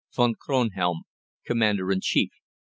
[0.15, 1.03] =VON KRONHELM,
[1.45, 2.31] Commander in Chief.